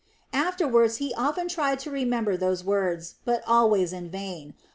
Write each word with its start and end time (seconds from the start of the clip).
Afterwards 0.33 0.95
he 0.97 1.13
often 1.13 1.47
tried 1.47 1.77
to 1.81 1.91
remember 1.91 2.35
these 2.35 2.63
words, 2.63 3.17
but 3.23 3.43
always 3.45 3.93
in 3.93 4.09
vain. 4.09 4.55